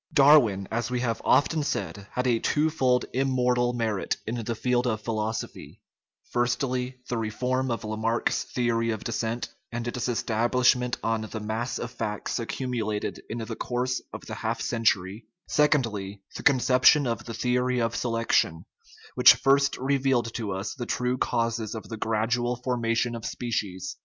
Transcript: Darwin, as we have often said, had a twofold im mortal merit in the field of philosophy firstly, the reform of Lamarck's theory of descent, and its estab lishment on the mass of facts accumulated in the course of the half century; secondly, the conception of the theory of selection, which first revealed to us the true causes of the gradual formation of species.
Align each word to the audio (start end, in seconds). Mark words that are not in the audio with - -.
Darwin, 0.15 0.67
as 0.71 0.89
we 0.89 0.99
have 1.01 1.21
often 1.23 1.61
said, 1.61 2.07
had 2.13 2.25
a 2.25 2.39
twofold 2.39 3.05
im 3.13 3.29
mortal 3.29 3.71
merit 3.71 4.17
in 4.25 4.43
the 4.43 4.55
field 4.55 4.87
of 4.87 5.01
philosophy 5.03 5.79
firstly, 6.31 6.97
the 7.07 7.17
reform 7.19 7.69
of 7.69 7.83
Lamarck's 7.83 8.43
theory 8.45 8.89
of 8.89 9.03
descent, 9.03 9.49
and 9.71 9.87
its 9.87 10.07
estab 10.07 10.53
lishment 10.53 10.97
on 11.03 11.21
the 11.21 11.39
mass 11.39 11.77
of 11.77 11.91
facts 11.91 12.39
accumulated 12.39 13.21
in 13.29 13.37
the 13.37 13.55
course 13.55 14.01
of 14.11 14.21
the 14.25 14.33
half 14.33 14.59
century; 14.59 15.27
secondly, 15.47 16.23
the 16.35 16.41
conception 16.41 17.05
of 17.05 17.25
the 17.25 17.33
theory 17.35 17.79
of 17.79 17.95
selection, 17.95 18.65
which 19.13 19.35
first 19.35 19.77
revealed 19.77 20.33
to 20.33 20.51
us 20.51 20.73
the 20.73 20.87
true 20.87 21.15
causes 21.15 21.75
of 21.75 21.87
the 21.89 21.95
gradual 21.97 22.55
formation 22.55 23.13
of 23.13 23.23
species. 23.23 23.97